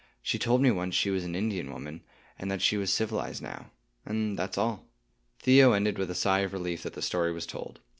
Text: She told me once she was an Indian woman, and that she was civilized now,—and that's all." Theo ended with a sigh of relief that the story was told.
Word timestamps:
She 0.23 0.39
told 0.39 0.63
me 0.63 0.71
once 0.71 0.95
she 0.95 1.11
was 1.11 1.23
an 1.23 1.35
Indian 1.35 1.71
woman, 1.71 2.01
and 2.39 2.49
that 2.49 2.63
she 2.63 2.75
was 2.75 2.91
civilized 2.91 3.39
now,—and 3.43 4.35
that's 4.35 4.57
all." 4.57 4.87
Theo 5.37 5.73
ended 5.73 5.99
with 5.99 6.09
a 6.09 6.15
sigh 6.15 6.39
of 6.39 6.53
relief 6.53 6.81
that 6.81 6.93
the 6.93 7.03
story 7.03 7.31
was 7.31 7.45
told. 7.45 7.81